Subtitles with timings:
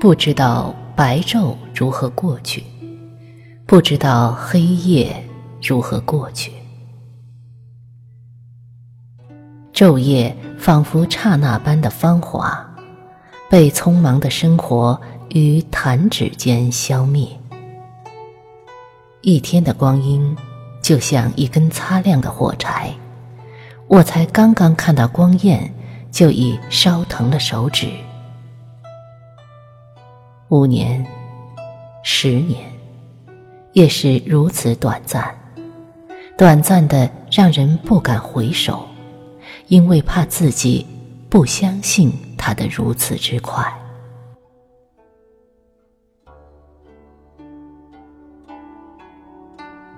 [0.00, 2.64] 不知道白昼如何过去，
[3.66, 5.14] 不知道黑夜
[5.62, 6.50] 如何过去。
[9.74, 12.66] 昼夜仿佛刹那般的芳华，
[13.50, 17.28] 被匆忙的生活于弹指间消灭。
[19.20, 20.34] 一天的光阴，
[20.80, 22.90] 就像一根擦亮的火柴，
[23.86, 25.70] 我才刚刚看到光焰，
[26.10, 27.90] 就已烧疼了手指。
[30.50, 31.06] 五年、
[32.02, 32.58] 十年，
[33.72, 35.32] 也是如此短暂，
[36.36, 38.84] 短暂的让人不敢回首，
[39.68, 40.84] 因为怕自己
[41.28, 43.64] 不相信它的如此之快。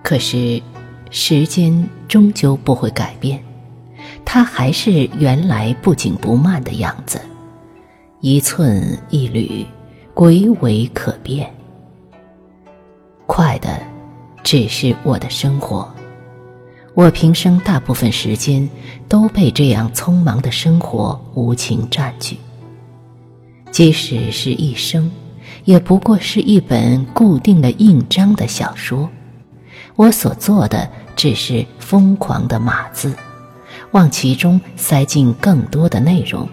[0.03, 0.63] 可是，
[1.09, 3.43] 时间终究不会改变，
[4.23, 7.19] 它还是原来不紧不慢的样子，
[8.21, 9.65] 一寸一缕，
[10.15, 11.51] 鬼尾可辨。
[13.27, 13.81] 快的，
[14.43, 15.91] 只是我的生活，
[16.95, 18.69] 我平生大部分时间
[19.09, 22.37] 都被这样匆忙的生活无情占据。
[23.71, 25.11] 即使是一生，
[25.65, 29.09] 也不过是一本固定的印章的小说。
[29.97, 33.15] 我所做的只是疯狂的码字，
[33.93, 36.47] 往其中塞进更多的内容，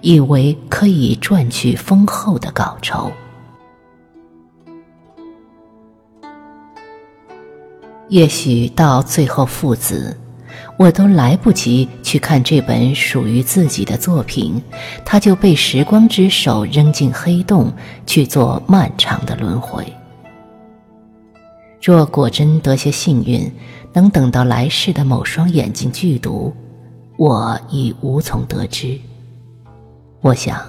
[0.00, 3.10] 以为可以赚取丰厚的稿酬。
[8.08, 10.16] 也许到最后，父子
[10.78, 14.62] 我都来不及去看这本属于自己的作品，
[15.04, 17.72] 它就被时光之手扔进黑洞，
[18.06, 19.84] 去做漫长的轮回。
[21.82, 23.52] 若果真得些幸运，
[23.92, 26.54] 能等到来世的某双眼睛剧毒，
[27.16, 28.98] 我已无从得知。
[30.26, 30.60] 我想，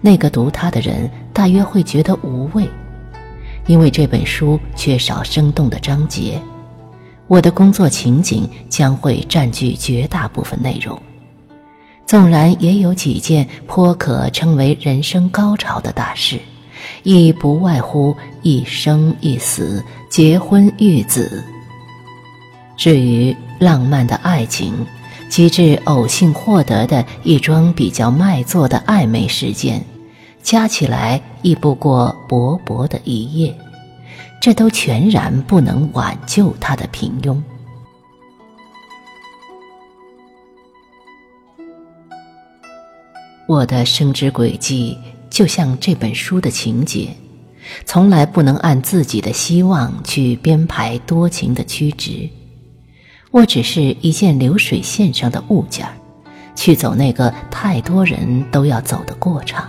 [0.00, 2.66] 那个读它的人大约会觉得无味，
[3.66, 6.40] 因为这本书缺少生动的章节。
[7.26, 10.98] 我的工作情景将会占据绝大部分内容，
[12.06, 16.40] 纵然也有几件颇可称为人生高潮的大事。
[17.02, 21.44] 亦不外乎一生一死、结婚育子。
[22.74, 24.72] 至于浪漫的爱情，
[25.28, 29.84] 及至偶幸获得的一桩比较卖座的暧昧事件，
[30.42, 33.56] 加起来亦不过薄薄的一页，
[34.40, 37.40] 这都全然不能挽救他的平庸。
[43.46, 44.96] 我的生之轨迹。
[45.30, 47.14] 就像这本书的情节，
[47.84, 52.28] 从来不能按自己的希望去编排多情的曲直。
[53.30, 55.92] 我只是一件流水线上的物件儿，
[56.54, 59.68] 去走那个太多人都要走的过场。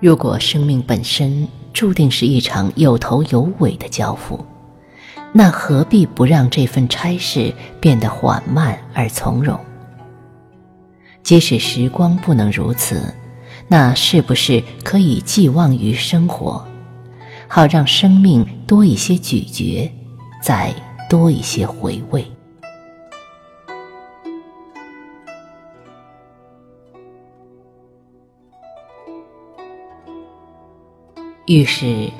[0.00, 4.44] 如果生命本身注定是一场有头有尾的交付。
[5.30, 9.60] 那何必不让这份差事变得缓慢而从容？
[11.22, 13.14] 即使时光不能如此，
[13.68, 16.66] 那是不是可以寄望于生活，
[17.46, 19.92] 好让生命多一些咀嚼，
[20.42, 20.74] 再
[21.08, 22.26] 多一些回味？
[31.46, 32.10] 于是，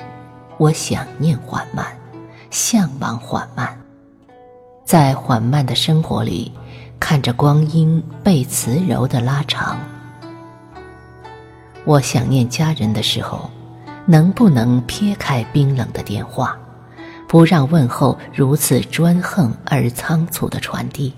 [0.57, 1.85] 我想念缓慢。
[2.51, 3.79] 向往缓慢，
[4.83, 6.51] 在缓慢的生活里，
[6.99, 9.77] 看着光阴被慈柔的拉长。
[11.89, 13.49] 我想念家人的时候，
[14.05, 16.55] 能不能撇开冰冷的电话，
[17.27, 21.11] 不让问候如此专横而仓促的传递？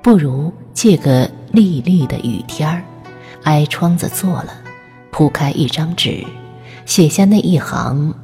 [0.00, 2.82] 不如借个沥沥的雨天儿，
[3.42, 4.54] 挨窗子坐了，
[5.10, 6.24] 铺开一张纸，
[6.86, 8.14] 写下那一行：“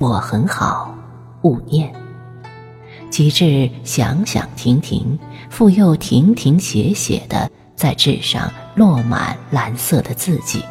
[0.00, 0.92] 我很好。”
[1.42, 1.94] 勿念，
[3.08, 5.16] 及至想想停停，
[5.48, 10.64] 复又停停写写的在纸上落满蓝色的字迹，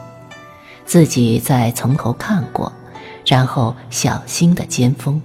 [0.92, 2.70] 自己再从头看过，
[3.26, 5.22] 然后小心的尖封，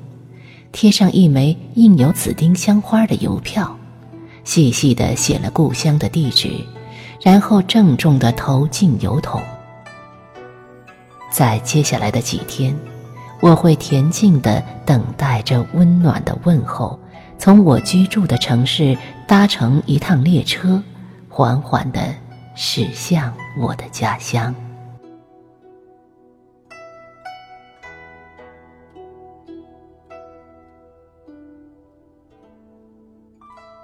[0.71, 3.77] 贴上一枚印有紫丁香花的邮票，
[4.45, 6.53] 细细的写了故乡的地址，
[7.21, 9.43] 然后郑重的投进邮筒。
[11.33, 12.73] 在接下来的几天。
[13.41, 16.97] 我会恬静地等待着温暖的问候，
[17.41, 18.97] 从我居住的城市
[19.27, 20.81] 搭乘一趟列车，
[21.29, 22.15] 缓缓地
[22.55, 24.55] 驶向我的家乡。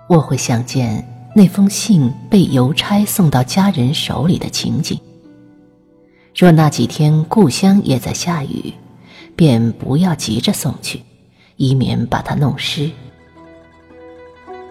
[0.08, 4.98] 我会想见那封信被邮差送到家人手里的情景。
[6.34, 8.72] 若那几天故乡也在下雨，
[9.36, 11.00] 便不要急着送去，
[11.56, 12.90] 以免把它弄湿。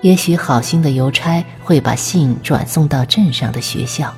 [0.02, 4.12] 也许好心的邮差会把信转送到镇上的学校，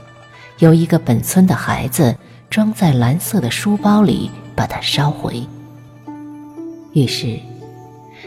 [0.59, 2.15] 由一个本村的孩子
[2.49, 5.45] 装在蓝色的书包里把它捎回。
[6.93, 7.37] 于是，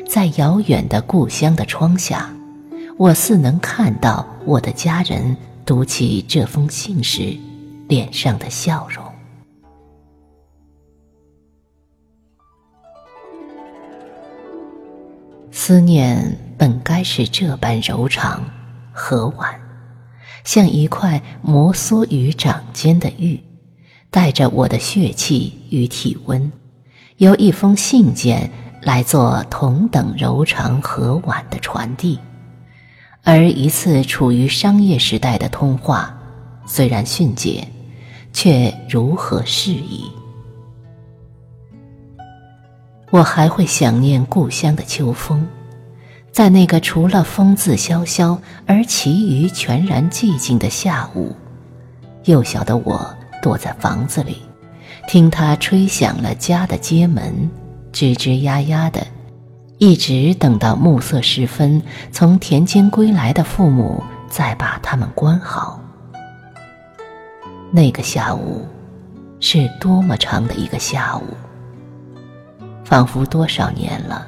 [0.06, 2.30] 在遥远的故乡的窗下，
[2.98, 7.36] 我似能看到我的家人读起这封信时
[7.88, 9.04] 脸上的笑容。
[15.50, 18.42] 思念本该是这般柔长
[18.92, 19.60] 和婉，
[20.44, 23.38] 像一块摩挲于掌间的玉，
[24.10, 26.50] 带着我的血气与体温，
[27.18, 28.50] 由一封信件
[28.80, 32.18] 来做同等柔长和婉的传递。
[33.28, 36.16] 而一次处于商业时代的通话，
[36.64, 37.66] 虽然迅捷，
[38.32, 40.04] 却如何适宜？
[43.10, 45.44] 我还会想念故乡的秋风，
[46.30, 51.34] 在那个除了风自萧萧而其余全然寂静的下午，
[52.26, 53.12] 幼小的我
[53.42, 54.40] 躲在房子里，
[55.08, 57.50] 听它吹响了家的街门，
[57.92, 59.04] 吱吱呀呀的，
[59.78, 65.78] 一直等到暮色时分，从田间归来的父母再把他们关好。
[67.70, 68.66] 那个下午，
[69.38, 71.22] 是多么长的一个下午！
[72.84, 74.26] 仿佛多少年了，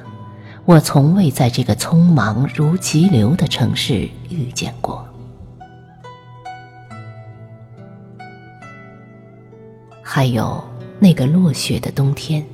[0.65, 5.03] 我从未在这个匆忙如急流的城市遇见过。
[10.03, 10.63] 还有
[10.99, 12.45] 那个落雪的冬天，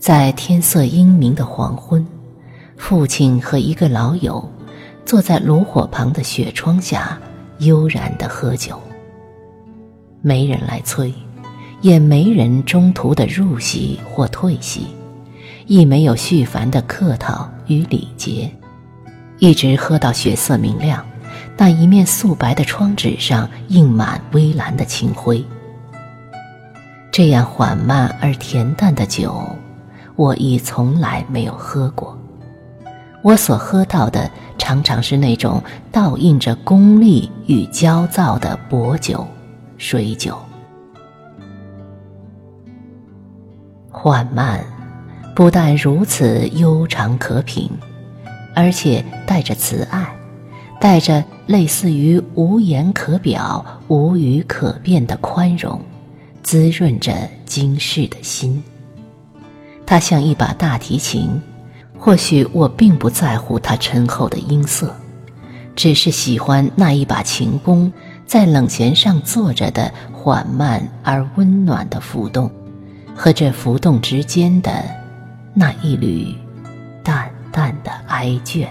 [0.00, 2.04] 在天色阴明的黄昏，
[2.78, 4.50] 父亲和一个老友
[5.04, 7.20] 坐在炉火旁的雪窗下，
[7.58, 8.80] 悠然的喝酒。
[10.22, 11.12] 没人来催，
[11.82, 14.86] 也没人中途的入席或退席。
[15.66, 18.50] 亦没有絮烦的客套与礼节，
[19.38, 21.04] 一直喝到血色明亮，
[21.58, 25.44] 那一面素白的窗纸上映满微蓝的清辉。
[27.12, 29.44] 这样缓慢而恬淡的酒，
[30.20, 32.14] 我亦从来没有喝过。
[33.22, 39.26] 我所喝到的，常常是那种倒映着功利与焦躁的薄酒、
[39.78, 40.36] 水酒，
[43.90, 44.62] 缓慢。
[45.34, 47.70] 不但如此悠长可品，
[48.54, 50.06] 而且带着慈爱，
[50.78, 55.80] 带着类似于无言可表、无语可辩的宽容，
[56.42, 57.10] 滋润着
[57.46, 58.62] 今世的心。
[59.90, 61.42] 它像一把大提琴，
[61.98, 64.94] 或许我并不在乎它沉厚的音色，
[65.74, 67.92] 只是喜欢那一把琴弓
[68.24, 72.48] 在冷弦上坐着的缓慢而温暖的浮动，
[73.16, 74.70] 和这浮动之间的。
[75.52, 76.32] 那一缕
[77.02, 78.68] 淡淡的哀倦。